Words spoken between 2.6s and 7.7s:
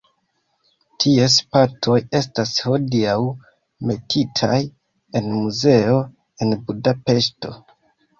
hodiaŭ metitaj en muzeo en Budapeŝto.